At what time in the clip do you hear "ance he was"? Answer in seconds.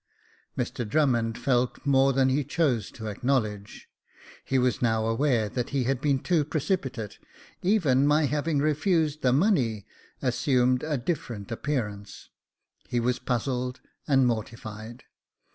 11.87-13.19